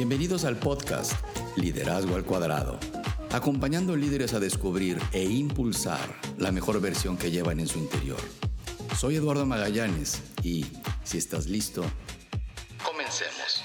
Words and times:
Bienvenidos 0.00 0.46
al 0.46 0.56
podcast 0.56 1.12
Liderazgo 1.56 2.16
al 2.16 2.24
Cuadrado, 2.24 2.80
acompañando 3.32 3.96
líderes 3.96 4.32
a 4.32 4.40
descubrir 4.40 4.98
e 5.12 5.24
impulsar 5.24 6.00
la 6.38 6.52
mejor 6.52 6.80
versión 6.80 7.18
que 7.18 7.30
llevan 7.30 7.60
en 7.60 7.66
su 7.66 7.78
interior. 7.78 8.16
Soy 8.96 9.16
Eduardo 9.16 9.44
Magallanes 9.44 10.22
y, 10.42 10.64
si 11.04 11.18
estás 11.18 11.48
listo, 11.48 11.84
comencemos. 12.82 13.60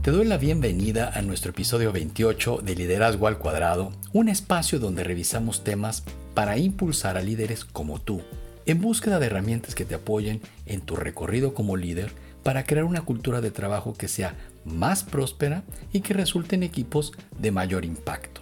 Te 0.00 0.10
doy 0.10 0.24
la 0.24 0.38
bienvenida 0.38 1.12
a 1.14 1.20
nuestro 1.20 1.50
episodio 1.50 1.92
28 1.92 2.60
de 2.62 2.74
Liderazgo 2.74 3.26
al 3.26 3.36
Cuadrado, 3.36 3.92
un 4.14 4.30
espacio 4.30 4.78
donde 4.78 5.04
revisamos 5.04 5.64
temas 5.64 6.02
para 6.32 6.56
impulsar 6.56 7.18
a 7.18 7.20
líderes 7.20 7.66
como 7.66 8.00
tú, 8.00 8.22
en 8.66 8.80
búsqueda 8.80 9.18
de 9.18 9.26
herramientas 9.26 9.74
que 9.74 9.84
te 9.84 9.94
apoyen 9.94 10.40
en 10.66 10.80
tu 10.80 10.96
recorrido 10.96 11.54
como 11.54 11.76
líder 11.76 12.10
para 12.42 12.64
crear 12.64 12.84
una 12.84 13.02
cultura 13.02 13.40
de 13.40 13.50
trabajo 13.50 13.94
que 13.94 14.08
sea 14.08 14.36
más 14.64 15.02
próspera 15.02 15.64
y 15.92 16.00
que 16.00 16.14
resulte 16.14 16.56
en 16.56 16.62
equipos 16.62 17.12
de 17.38 17.50
mayor 17.50 17.84
impacto. 17.84 18.40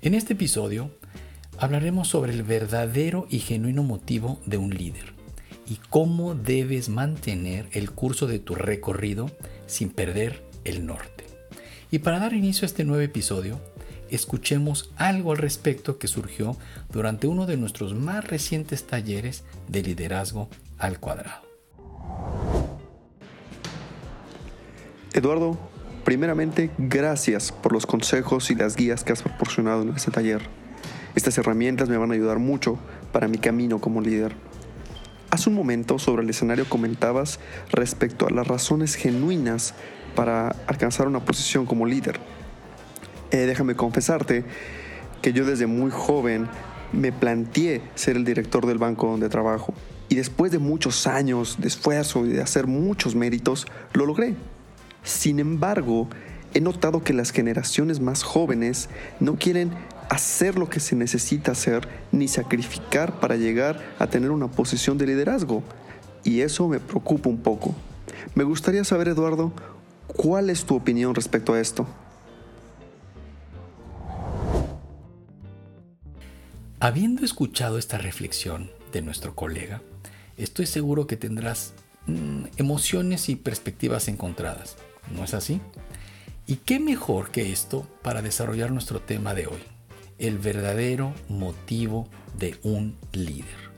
En 0.00 0.14
este 0.14 0.32
episodio 0.34 0.90
hablaremos 1.58 2.08
sobre 2.08 2.32
el 2.32 2.42
verdadero 2.42 3.26
y 3.30 3.38
genuino 3.38 3.82
motivo 3.82 4.40
de 4.46 4.56
un 4.56 4.70
líder 4.70 5.12
y 5.68 5.76
cómo 5.90 6.34
debes 6.34 6.88
mantener 6.88 7.68
el 7.72 7.90
curso 7.90 8.26
de 8.26 8.38
tu 8.38 8.54
recorrido 8.54 9.30
sin 9.66 9.90
perder 9.90 10.42
el 10.64 10.86
norte. 10.86 11.24
Y 11.90 12.00
para 12.00 12.18
dar 12.18 12.32
inicio 12.32 12.64
a 12.64 12.66
este 12.66 12.84
nuevo 12.84 13.02
episodio, 13.02 13.60
escuchemos 14.14 14.92
algo 14.96 15.32
al 15.32 15.38
respecto 15.38 15.98
que 15.98 16.08
surgió 16.08 16.56
durante 16.92 17.26
uno 17.26 17.46
de 17.46 17.56
nuestros 17.56 17.94
más 17.94 18.26
recientes 18.26 18.86
talleres 18.86 19.44
de 19.68 19.82
liderazgo 19.82 20.48
al 20.78 20.98
cuadrado. 20.98 21.42
Eduardo, 25.12 25.58
primeramente 26.04 26.70
gracias 26.78 27.52
por 27.52 27.72
los 27.72 27.86
consejos 27.86 28.50
y 28.50 28.54
las 28.54 28.76
guías 28.76 29.04
que 29.04 29.12
has 29.12 29.22
proporcionado 29.22 29.82
en 29.82 29.90
este 29.90 30.10
taller. 30.10 30.42
Estas 31.14 31.36
herramientas 31.36 31.88
me 31.88 31.98
van 31.98 32.10
a 32.10 32.14
ayudar 32.14 32.38
mucho 32.38 32.78
para 33.12 33.28
mi 33.28 33.38
camino 33.38 33.78
como 33.78 34.00
líder. 34.00 34.34
Hace 35.30 35.50
un 35.50 35.54
momento 35.54 35.98
sobre 35.98 36.22
el 36.22 36.30
escenario 36.30 36.68
comentabas 36.68 37.40
respecto 37.70 38.26
a 38.26 38.30
las 38.30 38.46
razones 38.46 38.94
genuinas 38.94 39.74
para 40.14 40.48
alcanzar 40.66 41.06
una 41.06 41.24
posición 41.24 41.66
como 41.66 41.86
líder. 41.86 42.18
Eh, 43.32 43.46
déjame 43.46 43.74
confesarte 43.74 44.44
que 45.22 45.32
yo 45.32 45.46
desde 45.46 45.66
muy 45.66 45.90
joven 45.90 46.48
me 46.92 47.12
planteé 47.12 47.80
ser 47.94 48.16
el 48.16 48.24
director 48.24 48.66
del 48.66 48.76
banco 48.76 49.06
donde 49.08 49.30
trabajo. 49.30 49.72
Y 50.10 50.16
después 50.16 50.52
de 50.52 50.58
muchos 50.58 51.06
años 51.06 51.56
de 51.58 51.68
esfuerzo 51.68 52.26
y 52.26 52.30
de 52.30 52.42
hacer 52.42 52.66
muchos 52.66 53.14
méritos, 53.14 53.66
lo 53.94 54.04
logré. 54.04 54.34
Sin 55.02 55.38
embargo, 55.38 56.08
he 56.52 56.60
notado 56.60 57.02
que 57.02 57.14
las 57.14 57.30
generaciones 57.30 58.00
más 58.00 58.22
jóvenes 58.22 58.90
no 59.20 59.36
quieren 59.36 59.70
hacer 60.10 60.58
lo 60.58 60.68
que 60.68 60.80
se 60.80 60.94
necesita 60.94 61.52
hacer 61.52 61.88
ni 62.12 62.28
sacrificar 62.28 63.18
para 63.18 63.36
llegar 63.36 63.80
a 63.98 64.08
tener 64.08 64.30
una 64.30 64.48
posición 64.48 64.98
de 64.98 65.06
liderazgo. 65.06 65.62
Y 66.24 66.42
eso 66.42 66.68
me 66.68 66.78
preocupa 66.78 67.30
un 67.30 67.38
poco. 67.38 67.74
Me 68.34 68.44
gustaría 68.44 68.84
saber, 68.84 69.08
Eduardo, 69.08 69.52
¿cuál 70.06 70.50
es 70.50 70.64
tu 70.64 70.76
opinión 70.76 71.14
respecto 71.14 71.54
a 71.54 71.60
esto? 71.60 71.86
Habiendo 76.82 77.24
escuchado 77.24 77.78
esta 77.78 77.96
reflexión 77.96 78.68
de 78.90 79.02
nuestro 79.02 79.36
colega, 79.36 79.80
estoy 80.36 80.66
seguro 80.66 81.06
que 81.06 81.16
tendrás 81.16 81.74
mm, 82.08 82.46
emociones 82.56 83.28
y 83.28 83.36
perspectivas 83.36 84.08
encontradas. 84.08 84.74
¿No 85.14 85.22
es 85.22 85.32
así? 85.32 85.60
¿Y 86.44 86.56
qué 86.56 86.80
mejor 86.80 87.30
que 87.30 87.52
esto 87.52 87.86
para 88.02 88.20
desarrollar 88.20 88.72
nuestro 88.72 89.00
tema 89.00 89.32
de 89.32 89.46
hoy? 89.46 89.62
El 90.18 90.38
verdadero 90.38 91.14
motivo 91.28 92.08
de 92.36 92.58
un 92.64 92.96
líder. 93.12 93.70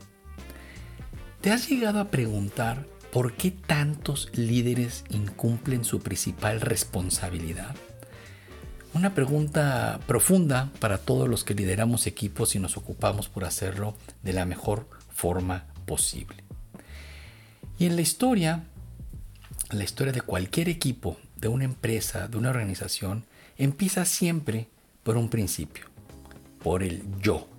¿Te 1.41 1.51
has 1.51 1.69
llegado 1.69 1.99
a 1.99 2.09
preguntar 2.09 2.87
por 3.11 3.33
qué 3.33 3.51
tantos 3.51 4.31
líderes 4.33 5.03
incumplen 5.11 5.83
su 5.83 5.99
principal 5.99 6.59
responsabilidad? 6.59 7.75
Una 8.95 9.13
pregunta 9.13 9.99
profunda 10.07 10.71
para 10.79 10.97
todos 10.97 11.27
los 11.27 11.43
que 11.43 11.53
lideramos 11.53 12.07
equipos 12.07 12.55
y 12.55 12.59
nos 12.59 12.77
ocupamos 12.77 13.27
por 13.27 13.43
hacerlo 13.43 13.93
de 14.23 14.31
la 14.31 14.45
mejor 14.45 14.87
forma 15.13 15.65
posible. 15.85 16.45
Y 17.77 17.87
en 17.87 17.97
la 17.97 18.01
historia, 18.01 18.63
la 19.71 19.83
historia 19.83 20.13
de 20.13 20.21
cualquier 20.21 20.69
equipo, 20.69 21.17
de 21.35 21.49
una 21.49 21.65
empresa, 21.65 22.29
de 22.29 22.37
una 22.37 22.51
organización, 22.51 23.25
empieza 23.57 24.05
siempre 24.05 24.69
por 25.03 25.17
un 25.17 25.27
principio, 25.27 25.87
por 26.63 26.81
el 26.81 27.03
yo, 27.21 27.49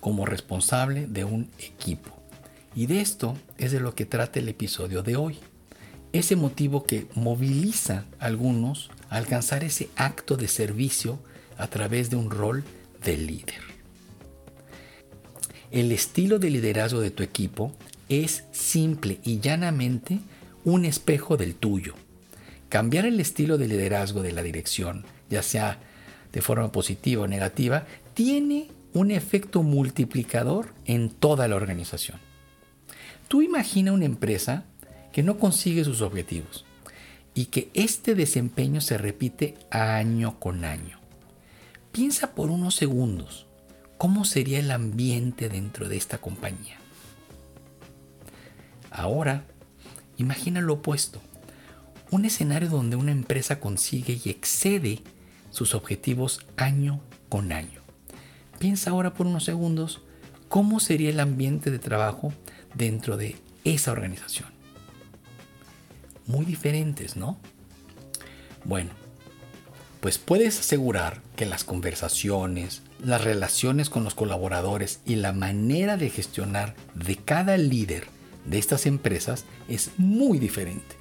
como 0.00 0.26
responsable 0.26 1.06
de 1.06 1.24
un 1.24 1.48
equipo. 1.60 2.10
Y 2.74 2.88
de 2.88 3.00
esto 3.00 3.38
es 3.56 3.72
de 3.72 3.80
lo 3.80 3.94
que 3.94 4.04
trata 4.04 4.38
el 4.38 4.50
episodio 4.50 5.02
de 5.02 5.16
hoy. 5.16 5.38
Ese 6.12 6.36
motivo 6.36 6.84
que 6.84 7.06
moviliza 7.14 8.04
a 8.20 8.26
algunos 8.26 8.90
alcanzar 9.08 9.64
ese 9.64 9.88
acto 9.96 10.36
de 10.36 10.48
servicio 10.48 11.18
a 11.56 11.68
través 11.68 12.10
de 12.10 12.16
un 12.16 12.30
rol 12.30 12.64
de 13.02 13.16
líder. 13.16 13.60
El 15.70 15.90
estilo 15.90 16.38
de 16.38 16.50
liderazgo 16.50 17.00
de 17.00 17.10
tu 17.10 17.22
equipo 17.22 17.72
es 18.10 18.44
simple 18.52 19.20
y 19.24 19.40
llanamente 19.40 20.18
un 20.64 20.84
espejo 20.84 21.38
del 21.38 21.54
tuyo. 21.54 21.94
Cambiar 22.68 23.06
el 23.06 23.18
estilo 23.20 23.56
de 23.56 23.68
liderazgo 23.68 24.22
de 24.22 24.32
la 24.32 24.42
dirección, 24.42 25.04
ya 25.30 25.42
sea 25.42 25.78
de 26.32 26.42
forma 26.42 26.72
positiva 26.72 27.22
o 27.22 27.26
negativa, 27.26 27.86
tiene 28.12 28.68
un 28.92 29.10
efecto 29.10 29.62
multiplicador 29.62 30.74
en 30.84 31.08
toda 31.08 31.48
la 31.48 31.56
organización. 31.56 32.18
Tú 33.28 33.40
imagina 33.40 33.92
una 33.92 34.04
empresa 34.04 34.64
que 35.12 35.22
no 35.22 35.38
consigue 35.38 35.84
sus 35.84 36.00
objetivos 36.00 36.64
y 37.34 37.46
que 37.46 37.70
este 37.74 38.14
desempeño 38.14 38.80
se 38.80 38.98
repite 38.98 39.54
año 39.70 40.38
con 40.40 40.64
año. 40.64 40.98
Piensa 41.92 42.34
por 42.34 42.50
unos 42.50 42.74
segundos 42.74 43.46
cómo 43.98 44.24
sería 44.24 44.58
el 44.58 44.70
ambiente 44.70 45.48
dentro 45.48 45.88
de 45.88 45.96
esta 45.96 46.18
compañía. 46.18 46.78
Ahora, 48.90 49.44
imagina 50.16 50.60
lo 50.60 50.74
opuesto. 50.74 51.20
Un 52.10 52.24
escenario 52.24 52.68
donde 52.68 52.96
una 52.96 53.12
empresa 53.12 53.60
consigue 53.60 54.20
y 54.22 54.30
excede 54.30 55.02
sus 55.50 55.74
objetivos 55.74 56.44
año 56.56 57.00
con 57.28 57.52
año. 57.52 57.80
Piensa 58.58 58.90
ahora 58.90 59.14
por 59.14 59.26
unos 59.26 59.44
segundos 59.44 60.02
cómo 60.48 60.80
sería 60.80 61.10
el 61.10 61.20
ambiente 61.20 61.70
de 61.70 61.78
trabajo 61.78 62.32
dentro 62.74 63.16
de 63.16 63.36
esa 63.64 63.92
organización 63.92 64.61
muy 66.26 66.44
diferentes, 66.44 67.16
¿no? 67.16 67.38
Bueno, 68.64 68.90
pues 70.00 70.18
puedes 70.18 70.58
asegurar 70.58 71.22
que 71.36 71.46
las 71.46 71.64
conversaciones, 71.64 72.82
las 73.04 73.22
relaciones 73.22 73.88
con 73.88 74.04
los 74.04 74.14
colaboradores 74.14 75.00
y 75.06 75.16
la 75.16 75.32
manera 75.32 75.96
de 75.96 76.10
gestionar 76.10 76.74
de 76.94 77.16
cada 77.16 77.56
líder 77.56 78.06
de 78.44 78.58
estas 78.58 78.86
empresas 78.86 79.44
es 79.68 79.92
muy 79.98 80.38
diferente, 80.38 80.96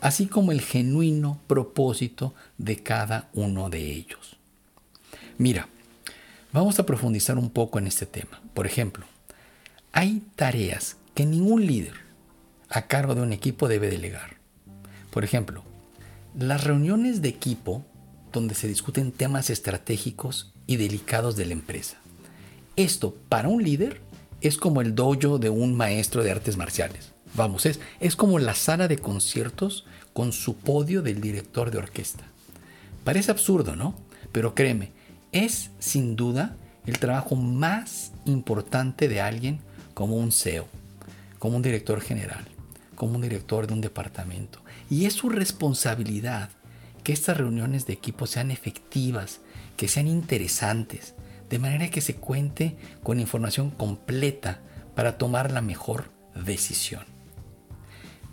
así 0.00 0.26
como 0.26 0.52
el 0.52 0.60
genuino 0.60 1.40
propósito 1.46 2.34
de 2.58 2.82
cada 2.82 3.30
uno 3.32 3.70
de 3.70 3.90
ellos. 3.90 4.36
Mira, 5.38 5.68
vamos 6.52 6.78
a 6.78 6.86
profundizar 6.86 7.38
un 7.38 7.50
poco 7.50 7.78
en 7.78 7.86
este 7.86 8.04
tema. 8.04 8.42
Por 8.52 8.66
ejemplo, 8.66 9.06
hay 9.92 10.22
tareas 10.36 10.96
que 11.14 11.24
ningún 11.24 11.66
líder 11.66 11.94
a 12.68 12.82
cargo 12.82 13.14
de 13.14 13.22
un 13.22 13.32
equipo 13.32 13.68
debe 13.68 13.88
delegar. 13.88 14.41
Por 15.12 15.24
ejemplo, 15.24 15.62
las 16.34 16.64
reuniones 16.64 17.20
de 17.20 17.28
equipo 17.28 17.84
donde 18.32 18.54
se 18.54 18.66
discuten 18.66 19.12
temas 19.12 19.50
estratégicos 19.50 20.54
y 20.66 20.76
delicados 20.76 21.36
de 21.36 21.44
la 21.44 21.52
empresa. 21.52 21.98
Esto 22.76 23.14
para 23.28 23.48
un 23.48 23.62
líder 23.62 24.00
es 24.40 24.56
como 24.56 24.80
el 24.80 24.94
dojo 24.94 25.38
de 25.38 25.50
un 25.50 25.76
maestro 25.76 26.22
de 26.22 26.30
artes 26.30 26.56
marciales. 26.56 27.12
Vamos, 27.34 27.66
es, 27.66 27.78
es 28.00 28.16
como 28.16 28.38
la 28.38 28.54
sala 28.54 28.88
de 28.88 28.96
conciertos 28.96 29.84
con 30.14 30.32
su 30.32 30.56
podio 30.56 31.02
del 31.02 31.20
director 31.20 31.70
de 31.70 31.76
orquesta. 31.76 32.24
Parece 33.04 33.30
absurdo, 33.30 33.76
¿no? 33.76 33.94
Pero 34.32 34.54
créeme, 34.54 34.92
es 35.30 35.72
sin 35.78 36.16
duda 36.16 36.56
el 36.86 36.98
trabajo 36.98 37.36
más 37.36 38.12
importante 38.24 39.08
de 39.08 39.20
alguien 39.20 39.60
como 39.92 40.16
un 40.16 40.32
CEO, 40.32 40.66
como 41.38 41.56
un 41.56 41.62
director 41.62 42.00
general, 42.00 42.46
como 42.94 43.16
un 43.16 43.20
director 43.20 43.66
de 43.66 43.74
un 43.74 43.82
departamento. 43.82 44.61
Y 44.92 45.06
es 45.06 45.14
su 45.14 45.30
responsabilidad 45.30 46.50
que 47.02 47.14
estas 47.14 47.38
reuniones 47.38 47.86
de 47.86 47.94
equipo 47.94 48.26
sean 48.26 48.50
efectivas, 48.50 49.40
que 49.78 49.88
sean 49.88 50.06
interesantes, 50.06 51.14
de 51.48 51.58
manera 51.58 51.88
que 51.88 52.02
se 52.02 52.16
cuente 52.16 52.76
con 53.02 53.18
información 53.18 53.70
completa 53.70 54.60
para 54.94 55.16
tomar 55.16 55.50
la 55.50 55.62
mejor 55.62 56.10
decisión. 56.34 57.06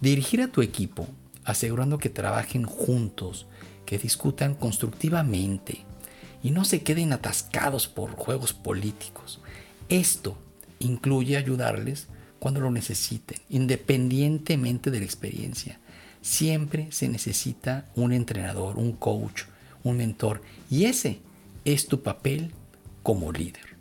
Dirigir 0.01 0.41
a 0.41 0.49
tu 0.49 0.61
equipo 0.61 1.07
asegurando 1.45 1.97
que 1.97 2.09
trabajen 2.09 2.65
juntos, 2.65 3.47
que 3.85 3.97
discutan 3.97 4.53
constructivamente 4.53 5.85
y 6.43 6.51
no 6.51 6.65
se 6.65 6.83
queden 6.83 7.13
atascados 7.13 7.87
por 7.87 8.11
juegos 8.11 8.51
políticos. 8.51 9.39
Esto 9.87 10.37
incluye 10.79 11.37
ayudarles 11.37 12.09
cuando 12.37 12.59
lo 12.59 12.69
necesiten, 12.69 13.37
independientemente 13.47 14.91
de 14.91 14.99
la 14.99 15.05
experiencia. 15.05 15.79
Siempre 16.21 16.91
se 16.91 17.07
necesita 17.07 17.85
un 17.95 18.11
entrenador, 18.11 18.77
un 18.77 18.93
coach, 18.93 19.43
un 19.83 19.97
mentor 19.97 20.41
y 20.69 20.85
ese 20.85 21.19
es 21.65 21.87
tu 21.87 22.03
papel 22.03 22.51
como 23.03 23.31
líder. 23.31 23.77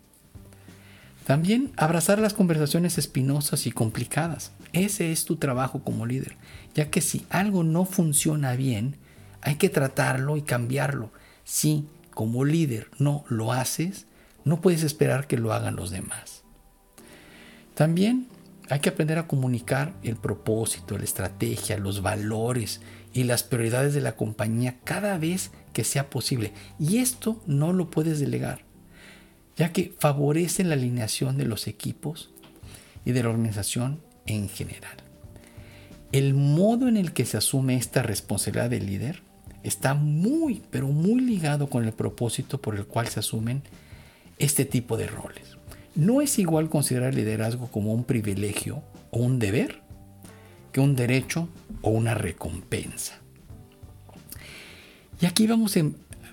También 1.26 1.72
abrazar 1.76 2.18
las 2.20 2.32
conversaciones 2.32 2.96
espinosas 2.96 3.66
y 3.66 3.70
complicadas. 3.70 4.52
Ese 4.72 5.12
es 5.12 5.24
tu 5.24 5.36
trabajo 5.36 5.82
como 5.82 6.06
líder, 6.06 6.36
ya 6.74 6.90
que 6.90 7.00
si 7.00 7.26
algo 7.28 7.64
no 7.64 7.84
funciona 7.84 8.54
bien, 8.54 8.96
hay 9.42 9.56
que 9.56 9.68
tratarlo 9.68 10.36
y 10.36 10.42
cambiarlo. 10.42 11.12
Si 11.44 11.86
como 12.14 12.44
líder 12.44 12.90
no 12.98 13.24
lo 13.28 13.52
haces, 13.52 14.06
no 14.44 14.60
puedes 14.60 14.82
esperar 14.82 15.26
que 15.26 15.36
lo 15.36 15.52
hagan 15.52 15.76
los 15.76 15.90
demás. 15.90 16.42
También 17.74 18.26
hay 18.70 18.80
que 18.80 18.90
aprender 18.90 19.18
a 19.18 19.26
comunicar 19.26 19.94
el 20.02 20.16
propósito, 20.16 20.98
la 20.98 21.04
estrategia, 21.04 21.78
los 21.78 22.02
valores 22.02 22.80
y 23.12 23.24
las 23.24 23.42
prioridades 23.42 23.94
de 23.94 24.00
la 24.00 24.16
compañía 24.16 24.76
cada 24.84 25.16
vez 25.18 25.50
que 25.72 25.84
sea 25.84 26.10
posible. 26.10 26.52
Y 26.78 26.98
esto 26.98 27.42
no 27.46 27.72
lo 27.72 27.90
puedes 27.90 28.20
delegar, 28.20 28.60
ya 29.56 29.72
que 29.72 29.94
favorece 29.98 30.64
la 30.64 30.74
alineación 30.74 31.38
de 31.38 31.44
los 31.44 31.66
equipos 31.66 32.30
y 33.04 33.12
de 33.12 33.22
la 33.22 33.30
organización 33.30 34.00
en 34.26 34.48
general. 34.48 34.96
El 36.12 36.34
modo 36.34 36.88
en 36.88 36.96
el 36.96 37.12
que 37.12 37.26
se 37.26 37.36
asume 37.36 37.76
esta 37.76 38.02
responsabilidad 38.02 38.70
de 38.70 38.80
líder 38.80 39.22
está 39.62 39.94
muy, 39.94 40.62
pero 40.70 40.88
muy 40.88 41.20
ligado 41.20 41.68
con 41.68 41.84
el 41.84 41.92
propósito 41.92 42.60
por 42.60 42.76
el 42.76 42.86
cual 42.86 43.08
se 43.08 43.20
asumen 43.20 43.62
este 44.38 44.64
tipo 44.64 44.96
de 44.96 45.06
roles. 45.06 45.57
No 45.98 46.22
es 46.22 46.38
igual 46.38 46.70
considerar 46.70 47.08
el 47.08 47.16
liderazgo 47.16 47.72
como 47.72 47.92
un 47.92 48.04
privilegio 48.04 48.84
o 49.10 49.18
un 49.18 49.40
deber 49.40 49.82
que 50.70 50.78
un 50.78 50.94
derecho 50.94 51.48
o 51.82 51.90
una 51.90 52.14
recompensa. 52.14 53.18
Y 55.20 55.26
aquí 55.26 55.48
vamos, 55.48 55.76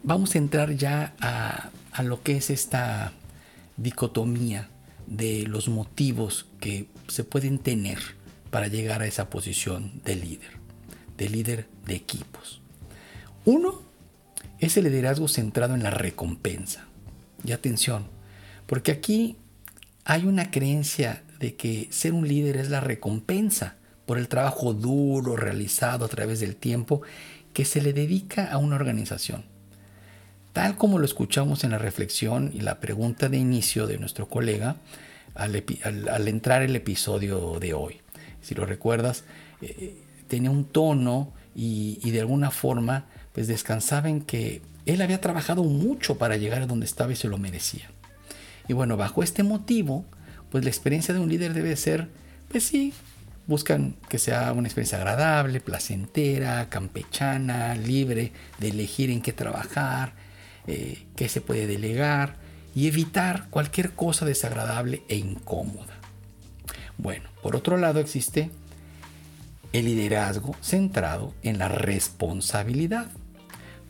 vamos 0.04 0.36
a 0.36 0.38
entrar 0.38 0.76
ya 0.76 1.16
a, 1.20 1.72
a 1.92 2.04
lo 2.04 2.22
que 2.22 2.38
es 2.38 2.52
esta 2.52 3.12
dicotomía 3.76 4.70
de 5.08 5.48
los 5.48 5.68
motivos 5.68 6.46
que 6.60 6.88
se 7.08 7.24
pueden 7.24 7.58
tener 7.58 7.98
para 8.52 8.68
llegar 8.68 9.02
a 9.02 9.08
esa 9.08 9.32
posición 9.32 10.00
de 10.06 10.16
líder, 10.16 10.52
de 11.18 11.28
líder 11.28 11.68
de 11.88 11.96
equipos. 11.96 12.62
Uno 13.46 13.82
es 14.60 14.78
el 14.78 14.84
liderazgo 14.84 15.28
centrado 15.28 15.74
en 15.74 15.82
la 15.82 15.90
recompensa. 15.90 16.86
Y 17.44 17.52
atención, 17.52 18.06
porque 18.68 18.92
aquí 18.92 19.38
hay 20.06 20.26
una 20.26 20.52
creencia 20.52 21.24
de 21.40 21.56
que 21.56 21.88
ser 21.90 22.14
un 22.14 22.28
líder 22.28 22.58
es 22.58 22.70
la 22.70 22.80
recompensa 22.80 23.76
por 24.06 24.20
el 24.20 24.28
trabajo 24.28 24.74
duro 24.74 25.36
realizado 25.36 26.06
a 26.06 26.08
través 26.08 26.40
del 26.40 26.56
tiempo 26.56 27.02
que 27.54 27.66
se 27.66 27.82
le 27.82 27.92
dedica 27.92 28.52
a 28.52 28.60
una 28.60 28.76
organización. 28.76 29.46
Tal 30.54 30.78
como 30.78 31.00
lo 31.00 31.06
escuchamos 31.06 31.64
en 31.64 31.72
la 31.72 31.80
reflexión 31.80 32.52
y 32.54 32.62
la 32.62 32.80
pregunta 32.80 33.30
de 33.30 33.38
inicio 33.38 33.88
de 33.88 33.98
nuestro 33.98 34.30
colega, 34.30 34.78
al, 35.34 35.56
entrar 36.28 36.62
el 36.62 36.76
episodio 36.76 37.60
de 37.60 37.74
hoy. 37.74 38.00
Si 38.42 38.56
lo 38.56 38.66
recuerdas, 38.66 39.26
eh, 39.62 39.98
tenía 40.28 40.52
un 40.52 40.66
tono 40.66 41.34
y, 41.56 42.00
y, 42.04 42.12
de 42.12 42.22
alguna 42.22 42.52
forma 42.52 43.06
pues 43.34 43.48
descansaba 43.48 44.08
en 44.08 44.22
que 44.22 44.62
él 44.86 45.02
había 45.02 45.20
trabajado 45.20 45.64
mucho 45.64 46.18
para 46.18 46.38
llegar 46.38 46.62
a 46.62 46.68
donde 46.68 46.86
estaba 46.86 47.12
y 47.12 47.16
se 47.18 47.28
lo 47.28 47.38
merecía. 47.38 47.90
Y 48.68 48.74
bueno, 48.74 48.98
bajo 48.98 49.24
este 49.24 49.44
motivo, 49.44 50.06
pues 50.50 50.64
la 50.64 50.70
experiencia 50.70 51.14
de 51.14 51.20
un 51.20 51.30
líder 51.30 51.54
debe 51.54 51.76
ser, 51.76 52.10
pues 52.50 52.64
sí, 52.64 52.94
buscan 53.48 53.96
que 54.10 54.18
sea 54.18 54.54
una 54.54 54.68
experiencia 54.68 54.98
agradable, 54.98 55.60
placentera, 55.60 56.70
campechana, 56.70 57.76
libre 57.76 58.32
de 58.60 58.70
elegir 58.70 59.10
en 59.10 59.22
qué 59.22 59.34
trabajar, 59.34 60.14
eh, 60.68 61.06
qué 61.16 61.30
se 61.30 61.42
puede 61.42 61.68
delegar, 61.68 62.38
y 62.76 62.88
evitar 62.88 63.48
cualquier 63.50 63.92
cosa 63.92 64.26
desagradable 64.26 65.04
e 65.08 65.16
incómoda. 65.16 65.94
Bueno, 66.98 67.30
por 67.42 67.56
otro 67.56 67.78
lado 67.78 68.00
existe 68.00 68.50
el 69.72 69.86
liderazgo 69.86 70.56
centrado 70.62 71.34
en 71.42 71.58
la 71.58 71.70
responsabilidad, 71.70 73.08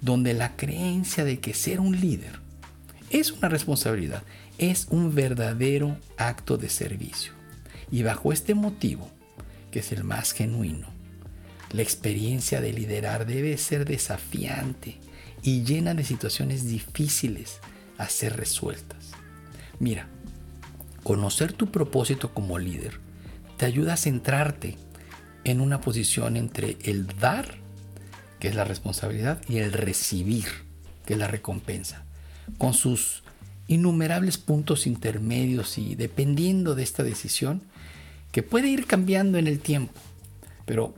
donde 0.01 0.33
la 0.33 0.55
creencia 0.55 1.23
de 1.23 1.39
que 1.39 1.53
ser 1.53 1.79
un 1.79 1.99
líder 1.99 2.39
es 3.09 3.31
una 3.31 3.49
responsabilidad, 3.49 4.23
es 4.57 4.87
un 4.89 5.13
verdadero 5.13 5.97
acto 6.17 6.57
de 6.57 6.69
servicio. 6.69 7.33
Y 7.91 8.03
bajo 8.03 8.31
este 8.31 8.55
motivo, 8.55 9.09
que 9.71 9.79
es 9.79 9.91
el 9.91 10.03
más 10.03 10.31
genuino, 10.31 10.87
la 11.71 11.81
experiencia 11.81 12.61
de 12.61 12.73
liderar 12.73 13.25
debe 13.25 13.57
ser 13.57 13.85
desafiante 13.85 14.97
y 15.41 15.63
llena 15.63 15.93
de 15.93 16.03
situaciones 16.03 16.67
difíciles 16.67 17.59
a 17.97 18.09
ser 18.09 18.37
resueltas. 18.37 19.11
Mira, 19.79 20.07
conocer 21.03 21.53
tu 21.53 21.71
propósito 21.71 22.33
como 22.33 22.57
líder 22.57 22.99
te 23.57 23.65
ayuda 23.65 23.93
a 23.93 23.97
centrarte 23.97 24.77
en 25.43 25.61
una 25.61 25.81
posición 25.81 26.37
entre 26.37 26.77
el 26.81 27.07
dar, 27.19 27.55
que 28.39 28.47
es 28.47 28.55
la 28.55 28.63
responsabilidad, 28.63 29.41
y 29.47 29.57
el 29.57 29.71
recibir, 29.71 30.45
que 31.05 31.13
es 31.13 31.19
la 31.19 31.27
recompensa, 31.27 32.05
con 32.57 32.73
sus 32.73 33.23
innumerables 33.67 34.37
puntos 34.37 34.87
intermedios 34.87 35.77
y 35.77 35.95
dependiendo 35.95 36.75
de 36.75 36.83
esta 36.83 37.03
decisión, 37.03 37.61
que 38.31 38.43
puede 38.43 38.67
ir 38.67 38.85
cambiando 38.85 39.37
en 39.37 39.47
el 39.47 39.59
tiempo, 39.59 39.93
pero 40.65 40.93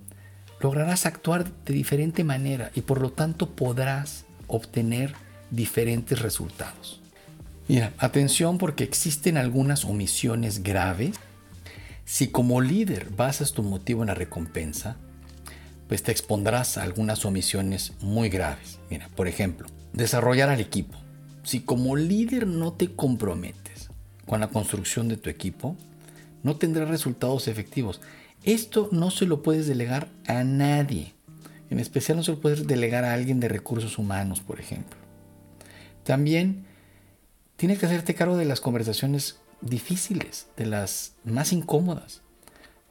lograrás 0.59 1.05
actuar 1.05 1.45
de 1.65 1.73
diferente 1.73 2.23
manera 2.23 2.71
y 2.75 2.81
por 2.81 3.01
lo 3.01 3.11
tanto 3.11 3.51
podrás 3.51 4.25
obtener 4.47 5.13
diferentes 5.51 6.19
resultados. 6.19 6.99
Mira, 7.67 7.93
atención 7.97 8.57
porque 8.57 8.83
existen 8.83 9.37
algunas 9.37 9.85
omisiones 9.85 10.63
graves. 10.63 11.17
Si 12.05 12.29
como 12.29 12.61
líder 12.61 13.09
basas 13.09 13.51
tu 13.51 13.61
motivo 13.61 14.03
en 14.03 14.07
la 14.07 14.13
recompensa, 14.13 14.95
pues 15.87 16.03
te 16.03 16.11
expondrás 16.11 16.77
a 16.77 16.83
algunas 16.83 17.25
omisiones 17.25 17.93
muy 18.01 18.29
graves. 18.29 18.79
Mira, 18.89 19.09
por 19.15 19.27
ejemplo, 19.27 19.67
desarrollar 19.93 20.49
al 20.49 20.61
equipo. 20.61 20.97
Si 21.47 21.61
como 21.61 21.95
líder 21.95 22.45
no 22.45 22.73
te 22.73 22.93
comprometes 22.93 23.89
con 24.25 24.41
la 24.41 24.49
construcción 24.49 25.07
de 25.07 25.15
tu 25.15 25.29
equipo, 25.29 25.77
no 26.43 26.57
tendrás 26.57 26.89
resultados 26.89 27.47
efectivos. 27.47 28.01
Esto 28.43 28.89
no 28.91 29.11
se 29.11 29.25
lo 29.25 29.43
puedes 29.43 29.65
delegar 29.65 30.09
a 30.27 30.43
nadie. 30.43 31.13
En 31.69 31.79
especial 31.79 32.17
no 32.17 32.23
se 32.23 32.33
lo 32.33 32.41
puedes 32.41 32.67
delegar 32.67 33.05
a 33.05 33.13
alguien 33.13 33.39
de 33.39 33.47
recursos 33.47 33.97
humanos, 33.97 34.41
por 34.41 34.59
ejemplo. 34.59 34.97
También 36.03 36.65
tienes 37.55 37.79
que 37.79 37.85
hacerte 37.85 38.13
cargo 38.13 38.35
de 38.35 38.43
las 38.43 38.59
conversaciones 38.59 39.37
difíciles, 39.61 40.47
de 40.57 40.65
las 40.65 41.13
más 41.23 41.53
incómodas. 41.53 42.23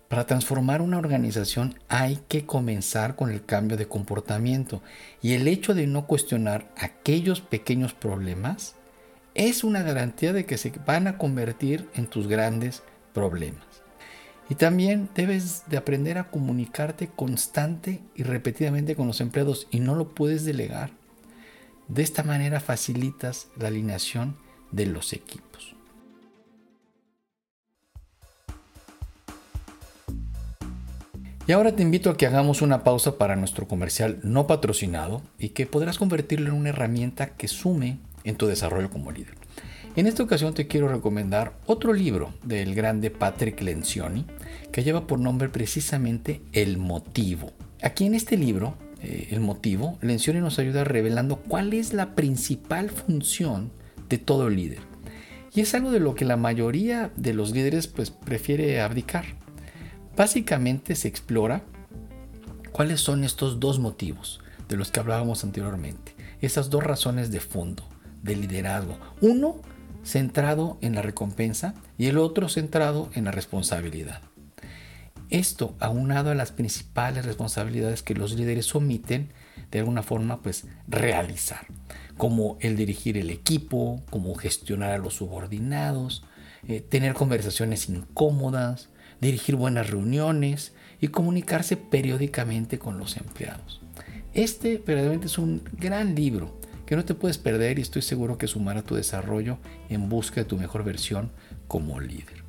Para 0.08 0.24
transformar 0.24 0.82
una 0.82 0.98
organización 0.98 1.74
hay 1.88 2.20
que 2.28 2.46
comenzar 2.46 3.16
con 3.16 3.30
el 3.30 3.44
cambio 3.44 3.76
de 3.76 3.88
comportamiento 3.88 4.80
y 5.20 5.32
el 5.32 5.48
hecho 5.48 5.74
de 5.74 5.88
no 5.88 6.06
cuestionar 6.06 6.72
aquellos 6.76 7.40
pequeños 7.40 7.92
problemas 7.92 8.76
es 9.34 9.64
una 9.64 9.82
garantía 9.82 10.32
de 10.32 10.46
que 10.46 10.58
se 10.58 10.72
van 10.86 11.08
a 11.08 11.18
convertir 11.18 11.88
en 11.94 12.06
tus 12.06 12.28
grandes 12.28 12.82
problemas. 13.12 13.66
Y 14.48 14.54
también 14.54 15.10
debes 15.14 15.64
de 15.66 15.76
aprender 15.76 16.18
a 16.18 16.30
comunicarte 16.30 17.08
constante 17.08 18.00
y 18.14 18.22
repetidamente 18.22 18.94
con 18.94 19.08
los 19.08 19.20
empleados 19.20 19.66
y 19.72 19.80
no 19.80 19.96
lo 19.96 20.14
puedes 20.14 20.44
delegar. 20.44 20.90
De 21.88 22.02
esta 22.02 22.22
manera 22.22 22.60
facilitas 22.60 23.48
la 23.56 23.68
alineación 23.68 24.36
de 24.70 24.86
los 24.86 25.12
equipos. 25.12 25.75
Y 31.48 31.52
ahora 31.52 31.76
te 31.76 31.82
invito 31.82 32.10
a 32.10 32.16
que 32.16 32.26
hagamos 32.26 32.60
una 32.60 32.82
pausa 32.82 33.18
para 33.18 33.36
nuestro 33.36 33.68
comercial 33.68 34.18
no 34.24 34.48
patrocinado 34.48 35.22
y 35.38 35.50
que 35.50 35.66
podrás 35.66 35.96
convertirlo 35.96 36.48
en 36.48 36.56
una 36.56 36.70
herramienta 36.70 37.36
que 37.36 37.46
sume 37.46 37.98
en 38.24 38.34
tu 38.34 38.46
desarrollo 38.46 38.90
como 38.90 39.12
líder. 39.12 39.34
En 39.94 40.08
esta 40.08 40.24
ocasión 40.24 40.54
te 40.54 40.66
quiero 40.66 40.88
recomendar 40.88 41.54
otro 41.66 41.92
libro 41.92 42.34
del 42.42 42.74
grande 42.74 43.10
Patrick 43.12 43.62
Lencioni 43.62 44.26
que 44.72 44.82
lleva 44.82 45.06
por 45.06 45.20
nombre 45.20 45.48
precisamente 45.48 46.42
El 46.52 46.78
motivo. 46.78 47.52
Aquí 47.80 48.06
en 48.06 48.14
este 48.14 48.36
libro 48.36 48.74
eh, 49.00 49.28
el 49.30 49.38
motivo, 49.38 49.98
Lencioni 50.02 50.40
nos 50.40 50.58
ayuda 50.58 50.82
revelando 50.82 51.36
cuál 51.36 51.74
es 51.74 51.92
la 51.92 52.16
principal 52.16 52.90
función 52.90 53.70
de 54.08 54.18
todo 54.18 54.50
líder. 54.50 54.80
Y 55.54 55.60
es 55.60 55.74
algo 55.74 55.92
de 55.92 56.00
lo 56.00 56.16
que 56.16 56.24
la 56.24 56.36
mayoría 56.36 57.12
de 57.16 57.34
los 57.34 57.52
líderes 57.52 57.86
pues 57.86 58.10
prefiere 58.10 58.80
abdicar. 58.80 59.24
Básicamente 60.16 60.94
se 60.96 61.08
explora 61.08 61.62
cuáles 62.72 63.00
son 63.02 63.22
estos 63.22 63.60
dos 63.60 63.78
motivos 63.78 64.40
de 64.66 64.76
los 64.76 64.90
que 64.90 65.00
hablábamos 65.00 65.44
anteriormente. 65.44 66.14
Esas 66.40 66.70
dos 66.70 66.82
razones 66.82 67.30
de 67.30 67.40
fondo 67.40 67.86
de 68.22 68.34
liderazgo. 68.34 68.96
Uno 69.20 69.60
centrado 70.04 70.78
en 70.80 70.94
la 70.94 71.02
recompensa 71.02 71.74
y 71.98 72.06
el 72.06 72.16
otro 72.16 72.48
centrado 72.48 73.10
en 73.14 73.24
la 73.24 73.30
responsabilidad. 73.30 74.22
Esto 75.28 75.76
aunado 75.80 76.30
a 76.30 76.34
las 76.34 76.50
principales 76.50 77.26
responsabilidades 77.26 78.02
que 78.02 78.14
los 78.14 78.32
líderes 78.32 78.74
omiten 78.74 79.32
de 79.70 79.80
alguna 79.80 80.02
forma 80.02 80.40
pues 80.40 80.66
realizar, 80.88 81.66
como 82.16 82.56
el 82.60 82.76
dirigir 82.76 83.18
el 83.18 83.30
equipo, 83.30 84.02
como 84.08 84.34
gestionar 84.34 84.92
a 84.92 84.98
los 84.98 85.14
subordinados, 85.14 86.24
eh, 86.68 86.80
tener 86.80 87.14
conversaciones 87.14 87.88
incómodas, 87.88 88.88
dirigir 89.20 89.56
buenas 89.56 89.90
reuniones 89.90 90.72
y 91.00 91.08
comunicarse 91.08 91.76
periódicamente 91.76 92.78
con 92.78 92.98
los 92.98 93.16
empleados. 93.16 93.80
Este 94.34 94.78
verdaderamente 94.78 95.26
es 95.26 95.38
un 95.38 95.62
gran 95.78 96.14
libro 96.14 96.58
que 96.84 96.96
no 96.96 97.04
te 97.04 97.14
puedes 97.14 97.38
perder 97.38 97.78
y 97.78 97.82
estoy 97.82 98.02
seguro 98.02 98.38
que 98.38 98.46
sumará 98.46 98.82
tu 98.82 98.94
desarrollo 98.94 99.58
en 99.88 100.08
busca 100.08 100.42
de 100.42 100.44
tu 100.44 100.56
mejor 100.56 100.84
versión 100.84 101.30
como 101.66 102.00
líder. 102.00 102.46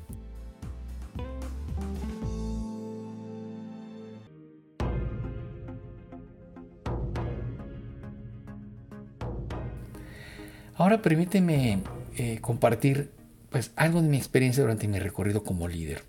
Ahora 10.76 11.02
permíteme 11.02 11.80
eh, 12.16 12.38
compartir 12.40 13.10
pues, 13.50 13.72
algo 13.74 14.00
de 14.00 14.08
mi 14.08 14.16
experiencia 14.16 14.62
durante 14.62 14.86
mi 14.86 15.00
recorrido 15.00 15.42
como 15.42 15.66
líder. 15.66 16.02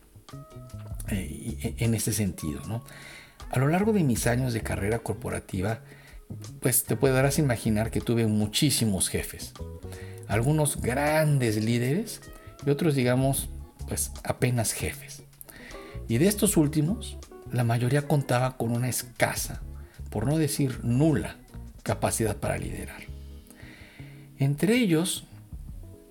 Eh, 1.12 1.76
en 1.80 1.94
este 1.96 2.14
sentido, 2.14 2.62
¿no? 2.68 2.84
A 3.50 3.58
lo 3.58 3.68
largo 3.68 3.94
de 3.94 4.04
mis 4.04 4.28
años 4.28 4.54
de 4.54 4.62
carrera 4.62 5.00
corporativa, 5.00 5.80
pues 6.60 6.84
te 6.84 6.96
podrás 6.96 7.40
imaginar 7.40 7.90
que 7.90 8.02
tuve 8.02 8.28
muchísimos 8.28 9.10
jefes. 9.10 9.54
Algunos 10.28 10.80
grandes 10.80 11.64
líderes 11.64 12.22
y 12.66 12.70
otros, 12.70 12.94
digamos, 12.94 13.50
pues 13.88 14.12
apenas 14.24 14.74
jefes. 14.74 15.24
Y 16.08 16.20
de 16.20 16.28
estos 16.28 16.58
últimos, 16.58 17.18
la 17.52 17.64
mayoría 17.64 18.08
contaba 18.08 18.58
con 18.58 18.72
una 18.72 18.90
escasa, 18.90 19.62
por 20.12 20.28
no 20.28 20.38
decir 20.38 20.84
nula, 20.84 21.38
capacidad 21.82 22.38
para 22.38 22.58
liderar. 22.58 23.02
Entre 24.38 24.76
ellos, 24.76 25.26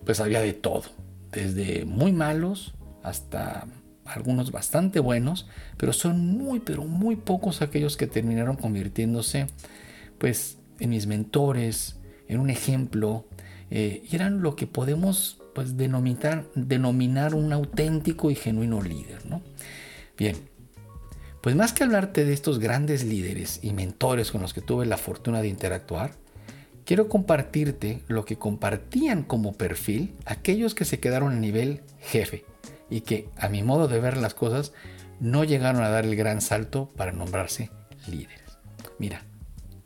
pues 0.04 0.18
había 0.18 0.40
de 0.40 0.54
todo, 0.54 0.84
desde 1.30 1.84
muy 1.84 2.12
malos 2.12 2.74
hasta 3.04 3.66
algunos 4.08 4.50
bastante 4.50 5.00
buenos, 5.00 5.46
pero 5.76 5.92
son 5.92 6.26
muy, 6.36 6.60
pero 6.60 6.84
muy 6.84 7.16
pocos 7.16 7.62
aquellos 7.62 7.96
que 7.96 8.06
terminaron 8.06 8.56
convirtiéndose, 8.56 9.46
pues, 10.18 10.58
en 10.80 10.90
mis 10.90 11.06
mentores, 11.06 11.96
en 12.26 12.40
un 12.40 12.50
ejemplo, 12.50 13.26
eh, 13.70 14.02
eran 14.10 14.42
lo 14.42 14.56
que 14.56 14.66
podemos, 14.66 15.40
pues, 15.54 15.76
denominar, 15.76 16.46
denominar 16.54 17.34
un 17.34 17.52
auténtico 17.52 18.30
y 18.30 18.34
genuino 18.34 18.82
líder, 18.82 19.26
¿no? 19.26 19.42
Bien, 20.16 20.36
pues 21.40 21.54
más 21.54 21.72
que 21.72 21.84
hablarte 21.84 22.24
de 22.24 22.32
estos 22.32 22.58
grandes 22.58 23.04
líderes 23.04 23.60
y 23.62 23.72
mentores 23.72 24.32
con 24.32 24.42
los 24.42 24.52
que 24.52 24.60
tuve 24.60 24.86
la 24.86 24.96
fortuna 24.96 25.40
de 25.40 25.48
interactuar, 25.48 26.12
quiero 26.84 27.08
compartirte 27.08 28.02
lo 28.08 28.24
que 28.24 28.36
compartían 28.36 29.22
como 29.22 29.52
perfil 29.52 30.14
aquellos 30.24 30.74
que 30.74 30.84
se 30.84 30.98
quedaron 30.98 31.32
a 31.32 31.38
nivel 31.38 31.82
jefe 32.00 32.44
y 32.90 33.02
que, 33.02 33.28
a 33.36 33.48
mi 33.48 33.62
modo 33.62 33.88
de 33.88 34.00
ver 34.00 34.16
las 34.16 34.34
cosas, 34.34 34.72
no 35.20 35.44
llegaron 35.44 35.82
a 35.82 35.88
dar 35.88 36.04
el 36.04 36.16
gran 36.16 36.40
salto 36.40 36.90
para 36.96 37.12
nombrarse 37.12 37.70
líderes. 38.06 38.58
Mira, 38.98 39.22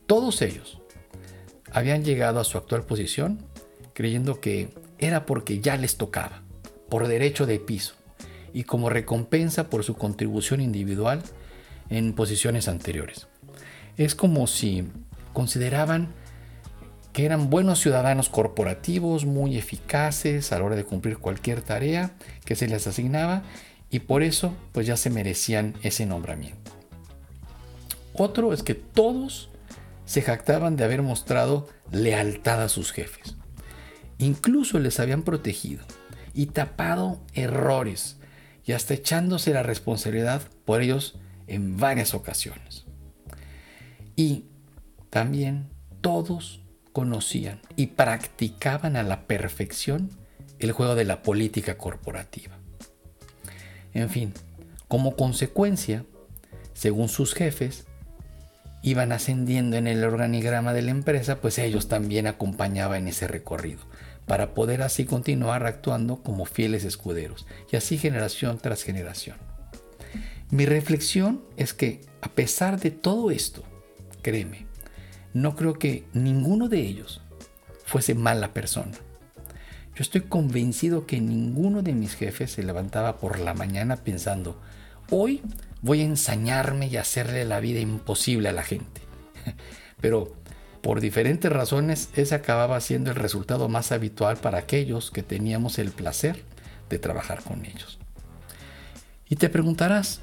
todos 0.06 0.42
ellos 0.42 0.80
habían 1.72 2.04
llegado 2.04 2.40
a 2.40 2.44
su 2.44 2.58
actual 2.58 2.84
posición 2.84 3.44
creyendo 3.94 4.40
que 4.40 4.68
era 4.98 5.26
porque 5.26 5.60
ya 5.60 5.76
les 5.76 5.96
tocaba, 5.96 6.42
por 6.88 7.08
derecho 7.08 7.46
de 7.46 7.58
piso 7.58 7.94
y 8.52 8.64
como 8.64 8.90
recompensa 8.90 9.70
por 9.70 9.84
su 9.84 9.94
contribución 9.94 10.60
individual 10.60 11.22
en 11.88 12.12
posiciones 12.14 12.68
anteriores. 12.68 13.26
Es 13.96 14.14
como 14.14 14.46
si 14.46 14.84
consideraban 15.32 16.08
que 17.12 17.26
eran 17.26 17.50
buenos 17.50 17.80
ciudadanos 17.80 18.28
corporativos, 18.28 19.26
muy 19.26 19.58
eficaces 19.58 20.52
a 20.52 20.58
la 20.58 20.64
hora 20.64 20.76
de 20.76 20.84
cumplir 20.84 21.18
cualquier 21.18 21.60
tarea 21.60 22.12
que 22.44 22.56
se 22.56 22.68
les 22.68 22.86
asignaba 22.86 23.42
y 23.90 24.00
por 24.00 24.22
eso 24.22 24.54
pues 24.72 24.86
ya 24.86 24.96
se 24.96 25.10
merecían 25.10 25.74
ese 25.82 26.06
nombramiento. 26.06 26.72
Otro 28.14 28.52
es 28.52 28.62
que 28.62 28.74
todos 28.74 29.50
se 30.04 30.22
jactaban 30.22 30.76
de 30.76 30.84
haber 30.84 31.02
mostrado 31.02 31.68
lealtad 31.90 32.62
a 32.62 32.68
sus 32.68 32.92
jefes. 32.92 33.36
Incluso 34.18 34.78
les 34.78 35.00
habían 35.00 35.22
protegido 35.22 35.84
y 36.34 36.46
tapado 36.46 37.20
errores 37.34 38.16
y 38.64 38.72
hasta 38.72 38.94
echándose 38.94 39.52
la 39.52 39.62
responsabilidad 39.62 40.42
por 40.64 40.80
ellos 40.80 41.18
en 41.46 41.76
varias 41.76 42.14
ocasiones. 42.14 42.86
Y 44.16 44.46
también 45.10 45.68
todos 46.00 46.62
conocían 46.92 47.60
y 47.76 47.88
practicaban 47.88 48.96
a 48.96 49.02
la 49.02 49.26
perfección 49.26 50.10
el 50.58 50.72
juego 50.72 50.94
de 50.94 51.04
la 51.04 51.22
política 51.22 51.76
corporativa. 51.76 52.56
En 53.94 54.10
fin, 54.10 54.32
como 54.88 55.16
consecuencia, 55.16 56.04
según 56.74 57.08
sus 57.08 57.34
jefes, 57.34 57.86
iban 58.82 59.12
ascendiendo 59.12 59.76
en 59.76 59.86
el 59.86 60.04
organigrama 60.04 60.72
de 60.72 60.82
la 60.82 60.90
empresa, 60.90 61.40
pues 61.40 61.58
ellos 61.58 61.88
también 61.88 62.26
acompañaban 62.26 63.06
ese 63.06 63.28
recorrido, 63.28 63.80
para 64.26 64.54
poder 64.54 64.82
así 64.82 65.04
continuar 65.04 65.66
actuando 65.66 66.22
como 66.22 66.44
fieles 66.44 66.84
escuderos, 66.84 67.46
y 67.70 67.76
así 67.76 67.98
generación 67.98 68.58
tras 68.58 68.82
generación. 68.82 69.36
Mi 70.50 70.66
reflexión 70.66 71.42
es 71.56 71.72
que, 71.72 72.02
a 72.20 72.28
pesar 72.28 72.78
de 72.80 72.90
todo 72.90 73.30
esto, 73.30 73.62
créeme, 74.20 74.66
no 75.34 75.56
creo 75.56 75.74
que 75.74 76.04
ninguno 76.12 76.68
de 76.68 76.80
ellos 76.80 77.20
fuese 77.84 78.14
mala 78.14 78.52
persona. 78.52 78.92
Yo 79.94 80.02
estoy 80.02 80.22
convencido 80.22 81.06
que 81.06 81.20
ninguno 81.20 81.82
de 81.82 81.92
mis 81.92 82.14
jefes 82.14 82.52
se 82.52 82.62
levantaba 82.62 83.18
por 83.18 83.38
la 83.38 83.52
mañana 83.52 83.96
pensando, 83.96 84.58
hoy 85.10 85.42
voy 85.82 86.00
a 86.00 86.04
ensañarme 86.04 86.86
y 86.86 86.96
hacerle 86.96 87.44
la 87.44 87.60
vida 87.60 87.80
imposible 87.80 88.48
a 88.48 88.52
la 88.52 88.62
gente. 88.62 89.02
Pero 90.00 90.34
por 90.80 91.00
diferentes 91.00 91.52
razones 91.52 92.08
ese 92.16 92.34
acababa 92.34 92.80
siendo 92.80 93.10
el 93.10 93.16
resultado 93.16 93.68
más 93.68 93.92
habitual 93.92 94.38
para 94.38 94.58
aquellos 94.58 95.10
que 95.10 95.22
teníamos 95.22 95.78
el 95.78 95.90
placer 95.90 96.42
de 96.88 96.98
trabajar 96.98 97.42
con 97.42 97.64
ellos. 97.66 97.98
Y 99.28 99.36
te 99.36 99.48
preguntarás, 99.48 100.20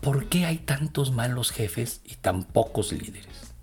¿por 0.00 0.26
qué 0.26 0.46
hay 0.46 0.58
tantos 0.58 1.12
malos 1.12 1.50
jefes 1.50 2.00
y 2.04 2.16
tan 2.16 2.44
pocos 2.44 2.92
líderes? 2.92 3.53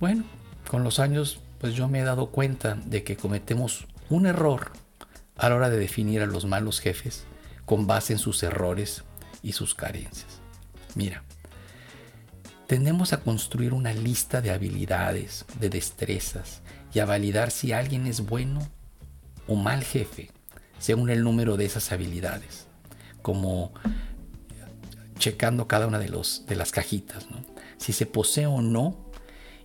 Bueno, 0.00 0.24
con 0.68 0.82
los 0.82 0.98
años 0.98 1.40
pues 1.60 1.74
yo 1.74 1.86
me 1.86 2.00
he 2.00 2.04
dado 2.04 2.30
cuenta 2.30 2.74
de 2.74 3.04
que 3.04 3.16
cometemos 3.16 3.86
un 4.08 4.24
error 4.24 4.72
a 5.36 5.50
la 5.50 5.56
hora 5.56 5.70
de 5.70 5.78
definir 5.78 6.22
a 6.22 6.26
los 6.26 6.46
malos 6.46 6.80
jefes 6.80 7.24
con 7.66 7.86
base 7.86 8.14
en 8.14 8.18
sus 8.18 8.42
errores 8.42 9.04
y 9.42 9.52
sus 9.52 9.74
carencias. 9.74 10.40
Mira, 10.94 11.22
tendemos 12.66 13.12
a 13.12 13.20
construir 13.20 13.74
una 13.74 13.92
lista 13.92 14.40
de 14.40 14.50
habilidades, 14.50 15.44
de 15.60 15.68
destrezas 15.68 16.62
y 16.94 17.00
a 17.00 17.04
validar 17.04 17.50
si 17.50 17.72
alguien 17.72 18.06
es 18.06 18.22
bueno 18.22 18.66
o 19.46 19.54
mal 19.54 19.84
jefe 19.84 20.30
según 20.78 21.10
el 21.10 21.22
número 21.22 21.58
de 21.58 21.66
esas 21.66 21.92
habilidades, 21.92 22.68
como 23.20 23.74
checando 25.18 25.68
cada 25.68 25.86
una 25.86 25.98
de, 25.98 26.08
las 26.08 26.72
cajitas, 26.72 27.26
si 27.76 27.92
se 27.92 28.06
posee 28.06 28.46
o 28.46 28.62
no 28.62 29.09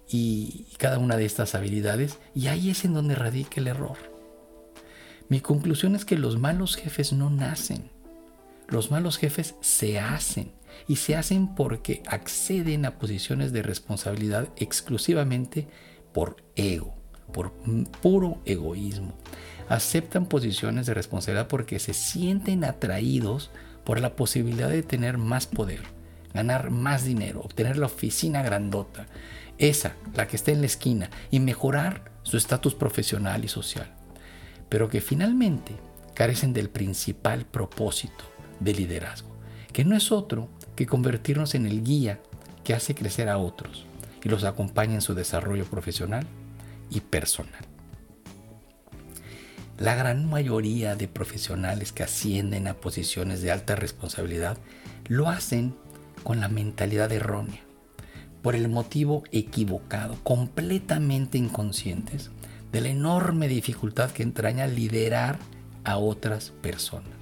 y 0.10 0.68
cada 0.78 1.00
una 1.00 1.18
de 1.18 1.26
estas 1.26 1.56
habilidades 1.56 2.20
y 2.34 2.48
ahí 2.48 2.70
es 2.70 2.86
en 2.86 2.94
donde 2.94 3.16
radica 3.16 3.60
el 3.60 3.68
error. 3.68 3.98
Mi 5.30 5.40
conclusión 5.40 5.96
es 5.96 6.06
que 6.06 6.18
los 6.18 6.38
malos 6.38 6.76
jefes 6.76 7.12
no 7.12 7.30
nacen, 7.30 7.90
los 8.68 8.92
malos 8.92 9.18
jefes 9.18 9.56
se 9.62 10.00
hacen 10.00 10.52
y 10.88 10.98
se 10.98 11.16
hacen 11.16 11.56
porque 11.56 12.04
acceden 12.08 12.86
a 12.86 12.98
posiciones 12.98 13.52
de 13.52 13.64
responsabilidad 13.64 14.50
exclusivamente 14.58 15.68
por 16.14 16.38
ego, 16.56 16.96
por 17.32 17.52
puro 18.02 18.42
egoísmo. 18.46 19.14
Aceptan 19.70 20.28
posiciones 20.28 20.86
de 20.86 20.94
responsabilidad 20.94 21.48
porque 21.48 21.80
se 21.80 21.94
sienten 21.94 22.64
atraídos 22.64 23.52
por 23.84 24.00
la 24.00 24.16
posibilidad 24.16 24.70
de 24.70 24.84
tener 24.84 25.18
más 25.18 25.48
poder, 25.48 25.82
ganar 26.36 26.70
más 26.70 27.04
dinero, 27.04 27.42
obtener 27.42 27.78
la 27.78 27.88
oficina 27.88 28.44
grandota, 28.44 29.08
esa, 29.58 29.94
la 30.14 30.28
que 30.28 30.36
está 30.36 30.52
en 30.52 30.60
la 30.60 30.68
esquina, 30.68 31.10
y 31.32 31.40
mejorar 31.40 32.12
su 32.24 32.38
estatus 32.38 32.76
profesional 32.76 33.44
y 33.44 33.48
social. 33.48 33.92
pero 34.68 34.90
que 34.90 35.00
finalmente 35.00 35.76
carecen 36.16 36.52
del 36.52 36.70
principal 36.70 37.46
propósito 37.46 38.26
del 38.60 38.78
liderazgo, 38.78 39.30
que 39.72 39.86
no 39.86 39.96
es 39.96 40.12
otro 40.12 40.50
que 40.76 40.88
convertirnos 40.88 41.56
en 41.56 41.66
el 41.66 41.84
guía 41.84 42.20
que 42.64 42.74
hace 42.74 42.96
crecer 42.96 43.30
a 43.30 43.38
otros 43.38 43.86
y 44.24 44.30
los 44.30 44.44
acompaña 44.44 44.96
en 44.96 45.02
su 45.02 45.14
desarrollo 45.14 45.66
profesional 45.66 46.26
y 46.90 47.02
personal. 47.02 47.64
La 49.78 49.94
gran 49.94 50.28
mayoría 50.30 50.96
de 50.96 51.08
profesionales 51.08 51.92
que 51.92 52.04
ascienden 52.04 52.68
a 52.68 52.76
posiciones 52.76 53.42
de 53.42 53.52
alta 53.52 53.76
responsabilidad 53.76 54.58
lo 55.08 55.30
hacen 55.30 55.76
con 56.26 56.40
la 56.40 56.50
mentalidad 56.50 57.12
errónea, 57.12 57.62
por 58.42 58.56
el 58.56 58.68
motivo 58.68 59.24
equivocado, 59.32 60.18
completamente 60.24 61.38
inconscientes 61.38 62.32
de 62.72 62.82
la 62.82 62.90
enorme 62.90 63.48
dificultad 63.48 64.10
que 64.10 64.24
entraña 64.24 64.66
liderar 64.66 65.38
a 65.84 65.98
otras 65.98 66.50
personas, 66.64 67.14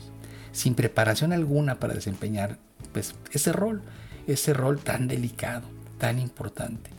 sin 0.53 0.73
preparación 0.73 1.33
alguna 1.33 1.81
para 1.81 1.93
desempeñar 1.93 2.59
pues, 2.93 3.13
ese 3.33 3.51
rol, 3.51 3.81
ese 4.25 4.53
rol 4.53 4.79
tan 4.79 5.09
delicado, 5.09 5.67
tan 5.97 6.17
importante. 6.17 6.89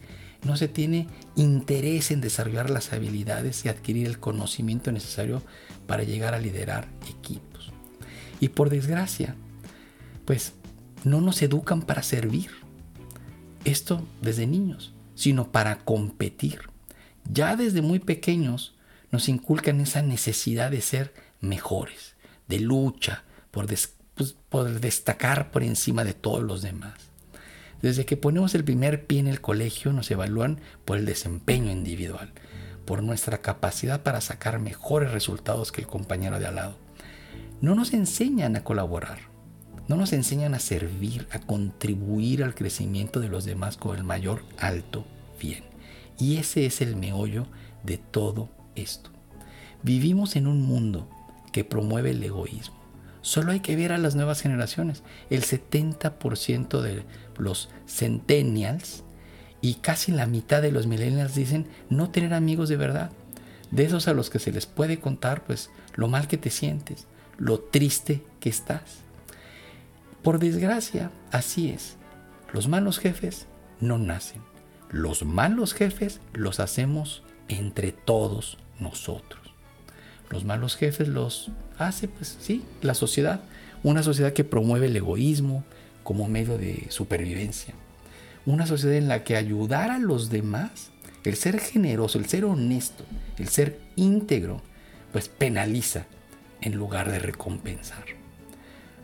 No 0.44 0.58
se 0.58 0.68
tiene 0.68 1.08
interés 1.36 2.10
en 2.10 2.20
desarrollar 2.20 2.68
las 2.68 2.92
habilidades 2.92 3.64
y 3.64 3.70
adquirir 3.70 4.06
el 4.06 4.20
conocimiento 4.20 4.92
necesario 4.92 5.42
para 5.86 6.02
llegar 6.02 6.34
a 6.34 6.38
liderar 6.38 6.86
equipos. 7.08 7.72
Y 8.40 8.50
por 8.50 8.68
desgracia, 8.68 9.36
pues 10.26 10.52
no 11.04 11.20
nos 11.20 11.40
educan 11.42 11.82
para 11.82 12.02
servir. 12.02 12.50
Esto 13.64 14.06
desde 14.20 14.46
niños, 14.46 14.94
sino 15.14 15.52
para 15.52 15.78
competir. 15.78 16.60
Ya 17.30 17.56
desde 17.56 17.82
muy 17.82 17.98
pequeños 17.98 18.74
nos 19.10 19.28
inculcan 19.28 19.80
esa 19.80 20.02
necesidad 20.02 20.70
de 20.70 20.80
ser 20.80 21.14
mejores, 21.40 22.14
de 22.48 22.60
lucha, 22.60 23.24
por, 23.50 23.66
pues, 23.66 24.36
por 24.48 24.80
destacar 24.80 25.50
por 25.50 25.62
encima 25.62 26.04
de 26.04 26.14
todos 26.14 26.42
los 26.42 26.62
demás. 26.62 26.94
Desde 27.80 28.06
que 28.06 28.16
ponemos 28.16 28.54
el 28.54 28.64
primer 28.64 29.06
pie 29.06 29.20
en 29.20 29.28
el 29.28 29.40
colegio 29.40 29.92
nos 29.92 30.10
evalúan 30.10 30.60
por 30.84 30.96
el 30.96 31.04
desempeño 31.04 31.70
individual, 31.70 32.32
por 32.86 33.02
nuestra 33.02 33.42
capacidad 33.42 34.02
para 34.02 34.20
sacar 34.20 34.58
mejores 34.58 35.12
resultados 35.12 35.70
que 35.70 35.82
el 35.82 35.86
compañero 35.86 36.38
de 36.38 36.46
al 36.46 36.54
lado. 36.56 36.78
No 37.60 37.74
nos 37.74 37.92
enseñan 37.92 38.56
a 38.56 38.64
colaborar, 38.64 39.33
no 39.88 39.96
nos 39.96 40.12
enseñan 40.12 40.54
a 40.54 40.58
servir, 40.58 41.26
a 41.30 41.38
contribuir 41.38 42.42
al 42.42 42.54
crecimiento 42.54 43.20
de 43.20 43.28
los 43.28 43.44
demás 43.44 43.76
con 43.76 43.96
el 43.96 44.04
mayor 44.04 44.44
alto 44.58 45.04
bien. 45.40 45.64
Y 46.18 46.36
ese 46.36 46.66
es 46.66 46.80
el 46.80 46.96
meollo 46.96 47.46
de 47.82 47.98
todo 47.98 48.48
esto. 48.76 49.10
Vivimos 49.82 50.36
en 50.36 50.46
un 50.46 50.62
mundo 50.62 51.08
que 51.52 51.64
promueve 51.64 52.10
el 52.10 52.22
egoísmo. 52.22 52.76
Solo 53.20 53.52
hay 53.52 53.60
que 53.60 53.76
ver 53.76 53.92
a 53.92 53.98
las 53.98 54.14
nuevas 54.14 54.40
generaciones. 54.40 55.02
El 55.30 55.42
70% 55.44 56.80
de 56.80 57.04
los 57.38 57.70
centennials 57.86 59.02
y 59.60 59.74
casi 59.74 60.12
la 60.12 60.26
mitad 60.26 60.60
de 60.60 60.72
los 60.72 60.86
millennials 60.86 61.34
dicen 61.34 61.66
no 61.88 62.10
tener 62.10 62.34
amigos 62.34 62.68
de 62.68 62.76
verdad. 62.76 63.10
De 63.70 63.84
esos 63.84 64.08
a 64.08 64.12
los 64.12 64.30
que 64.30 64.38
se 64.38 64.52
les 64.52 64.66
puede 64.66 65.00
contar, 65.00 65.44
pues, 65.44 65.70
lo 65.94 66.06
mal 66.06 66.28
que 66.28 66.36
te 66.36 66.50
sientes, 66.50 67.06
lo 67.38 67.60
triste 67.60 68.22
que 68.40 68.50
estás. 68.50 68.82
Por 70.24 70.38
desgracia, 70.38 71.10
así 71.32 71.68
es. 71.68 71.96
Los 72.50 72.66
malos 72.66 72.98
jefes 72.98 73.46
no 73.78 73.98
nacen. 73.98 74.40
Los 74.90 75.22
malos 75.22 75.74
jefes 75.74 76.22
los 76.32 76.60
hacemos 76.60 77.22
entre 77.48 77.92
todos 77.92 78.56
nosotros. 78.80 79.42
Los 80.30 80.46
malos 80.46 80.76
jefes 80.76 81.08
los 81.08 81.50
hace, 81.76 82.08
pues 82.08 82.38
sí, 82.40 82.64
la 82.80 82.94
sociedad. 82.94 83.42
Una 83.82 84.02
sociedad 84.02 84.32
que 84.32 84.44
promueve 84.44 84.86
el 84.86 84.96
egoísmo, 84.96 85.62
como 86.02 86.26
medio 86.26 86.56
de 86.56 86.86
supervivencia. 86.88 87.74
Una 88.46 88.66
sociedad 88.66 88.96
en 88.96 89.08
la 89.08 89.24
que 89.24 89.36
ayudar 89.36 89.90
a 89.90 89.98
los 89.98 90.30
demás, 90.30 90.88
el 91.22 91.36
ser 91.36 91.60
generoso, 91.60 92.18
el 92.18 92.24
ser 92.24 92.46
honesto, 92.46 93.04
el 93.36 93.48
ser 93.48 93.78
íntegro, 93.94 94.62
pues 95.12 95.28
penaliza 95.28 96.06
en 96.62 96.76
lugar 96.76 97.10
de 97.10 97.18
recompensar. 97.18 98.23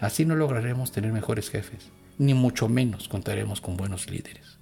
Así 0.01 0.25
no 0.25 0.35
lograremos 0.35 0.93
tener 0.93 1.13
mejores 1.13 1.51
jefes, 1.51 1.91
ni 2.19 2.33
mucho 2.35 2.69
menos 2.69 3.09
contaremos 3.09 3.61
con 3.61 3.77
buenos 3.77 4.11
líderes. 4.11 4.59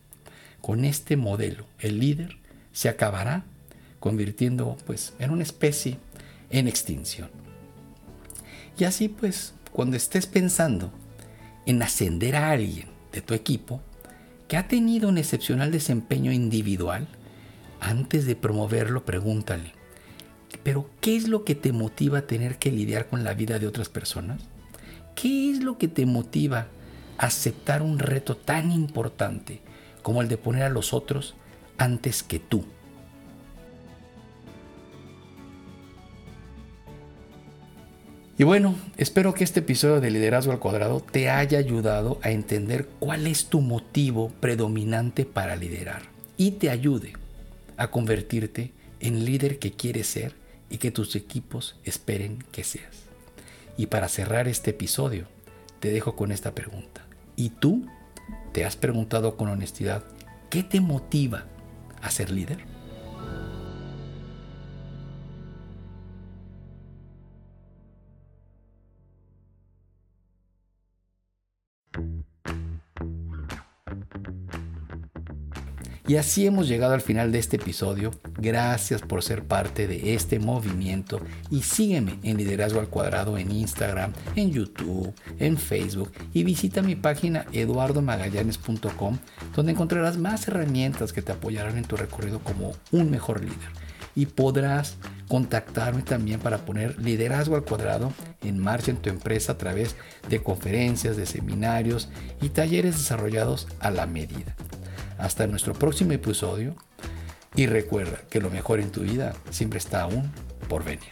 Con 0.60 0.84
este 0.84 1.16
modelo, 1.16 1.66
el 1.78 2.00
líder 2.00 2.38
se 2.72 2.88
acabará 2.88 3.44
convirtiendo 4.00 4.76
pues 4.86 5.14
en 5.18 5.30
una 5.30 5.44
especie 5.44 5.98
en 6.50 6.66
extinción. 6.66 7.30
Y 8.76 8.84
así 8.84 9.08
pues, 9.08 9.54
cuando 9.72 9.96
estés 9.96 10.26
pensando 10.26 10.92
en 11.66 11.82
ascender 11.82 12.36
a 12.36 12.50
alguien 12.50 12.88
de 13.12 13.22
tu 13.22 13.34
equipo 13.34 13.80
que 14.48 14.56
ha 14.56 14.66
tenido 14.66 15.08
un 15.08 15.18
excepcional 15.18 15.70
desempeño 15.70 16.32
individual, 16.32 17.06
antes 17.80 18.26
de 18.26 18.34
promoverlo 18.34 19.04
pregúntale, 19.04 19.72
¿pero 20.64 20.90
qué 21.00 21.16
es 21.16 21.28
lo 21.28 21.44
que 21.44 21.54
te 21.54 21.72
motiva 21.72 22.18
a 22.18 22.26
tener 22.26 22.58
que 22.58 22.72
lidiar 22.72 23.08
con 23.08 23.22
la 23.22 23.34
vida 23.34 23.58
de 23.58 23.66
otras 23.66 23.88
personas? 23.88 24.40
¿Qué 25.20 25.50
es 25.50 25.64
lo 25.64 25.78
que 25.78 25.88
te 25.88 26.06
motiva 26.06 26.68
a 27.18 27.26
aceptar 27.26 27.82
un 27.82 27.98
reto 27.98 28.36
tan 28.36 28.70
importante 28.70 29.60
como 30.00 30.22
el 30.22 30.28
de 30.28 30.36
poner 30.36 30.62
a 30.62 30.68
los 30.68 30.92
otros 30.92 31.34
antes 31.76 32.22
que 32.22 32.38
tú? 32.38 32.64
Y 38.38 38.44
bueno, 38.44 38.76
espero 38.96 39.34
que 39.34 39.42
este 39.42 39.58
episodio 39.58 40.00
de 40.00 40.12
Liderazgo 40.12 40.52
al 40.52 40.60
Cuadrado 40.60 41.00
te 41.00 41.28
haya 41.28 41.58
ayudado 41.58 42.20
a 42.22 42.30
entender 42.30 42.86
cuál 43.00 43.26
es 43.26 43.46
tu 43.46 43.60
motivo 43.60 44.28
predominante 44.38 45.24
para 45.24 45.56
liderar 45.56 46.02
y 46.36 46.52
te 46.52 46.70
ayude 46.70 47.14
a 47.76 47.90
convertirte 47.90 48.70
en 49.00 49.24
líder 49.24 49.58
que 49.58 49.72
quieres 49.72 50.06
ser 50.06 50.36
y 50.70 50.78
que 50.78 50.92
tus 50.92 51.16
equipos 51.16 51.74
esperen 51.82 52.44
que 52.52 52.62
seas. 52.62 53.07
Y 53.78 53.86
para 53.86 54.08
cerrar 54.08 54.48
este 54.48 54.72
episodio, 54.72 55.28
te 55.78 55.90
dejo 55.90 56.16
con 56.16 56.32
esta 56.32 56.52
pregunta. 56.52 57.06
¿Y 57.36 57.50
tú 57.50 57.86
te 58.52 58.64
has 58.64 58.76
preguntado 58.76 59.36
con 59.36 59.48
honestidad 59.48 60.04
qué 60.50 60.64
te 60.64 60.80
motiva 60.80 61.44
a 62.02 62.10
ser 62.10 62.30
líder? 62.30 62.58
Y 76.08 76.16
así 76.16 76.46
hemos 76.46 76.68
llegado 76.68 76.94
al 76.94 77.02
final 77.02 77.32
de 77.32 77.38
este 77.38 77.56
episodio. 77.56 78.12
Gracias 78.38 79.02
por 79.02 79.22
ser 79.22 79.44
parte 79.44 79.86
de 79.86 80.14
este 80.14 80.38
movimiento 80.38 81.20
y 81.50 81.60
sígueme 81.60 82.18
en 82.22 82.38
Liderazgo 82.38 82.80
al 82.80 82.88
Cuadrado 82.88 83.36
en 83.36 83.52
Instagram, 83.52 84.14
en 84.34 84.50
YouTube, 84.50 85.12
en 85.38 85.58
Facebook 85.58 86.10
y 86.32 86.44
visita 86.44 86.80
mi 86.80 86.96
página 86.96 87.44
eduardomagallanes.com 87.52 89.18
donde 89.54 89.72
encontrarás 89.72 90.16
más 90.16 90.48
herramientas 90.48 91.12
que 91.12 91.20
te 91.20 91.32
apoyarán 91.32 91.76
en 91.76 91.84
tu 91.84 91.96
recorrido 91.96 92.38
como 92.38 92.72
un 92.90 93.10
mejor 93.10 93.42
líder. 93.42 93.68
Y 94.14 94.24
podrás 94.24 94.96
contactarme 95.28 96.00
también 96.00 96.40
para 96.40 96.64
poner 96.64 96.98
liderazgo 96.98 97.54
al 97.54 97.64
cuadrado 97.64 98.14
en 98.42 98.58
marcha 98.58 98.90
en 98.90 98.96
tu 98.96 99.10
empresa 99.10 99.52
a 99.52 99.58
través 99.58 99.94
de 100.30 100.42
conferencias, 100.42 101.18
de 101.18 101.26
seminarios 101.26 102.08
y 102.40 102.48
talleres 102.48 102.96
desarrollados 102.96 103.68
a 103.78 103.90
la 103.90 104.06
medida. 104.06 104.56
Hasta 105.18 105.46
nuestro 105.46 105.74
próximo 105.74 106.12
episodio 106.12 106.74
y 107.54 107.66
recuerda 107.66 108.18
que 108.30 108.40
lo 108.40 108.50
mejor 108.50 108.80
en 108.80 108.90
tu 108.90 109.00
vida 109.00 109.34
siempre 109.50 109.78
está 109.78 110.02
aún 110.02 110.30
por 110.68 110.84
venir. 110.84 111.10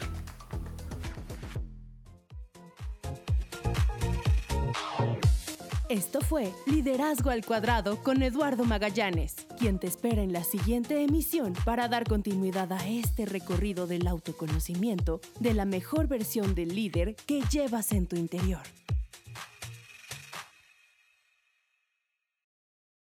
Esto 5.88 6.21
fue 6.21 6.53
Liderazgo 6.66 7.31
al 7.31 7.45
Cuadrado 7.45 8.03
con 8.03 8.23
Eduardo 8.23 8.64
Magallanes, 8.64 9.37
quien 9.57 9.79
te 9.79 9.87
espera 9.87 10.21
en 10.21 10.33
la 10.33 10.42
siguiente 10.42 11.01
emisión 11.05 11.53
para 11.64 11.87
dar 11.87 12.09
continuidad 12.09 12.73
a 12.73 12.88
este 12.88 13.25
recorrido 13.25 13.87
del 13.87 14.09
autoconocimiento 14.09 15.21
de 15.38 15.55
la 15.55 15.64
mejor 15.64 16.09
versión 16.09 16.57
del 16.57 16.75
líder 16.75 17.14
que 17.14 17.40
llevas 17.53 17.92
en 17.92 18.09
tu 18.09 18.16
interior. 18.16 18.62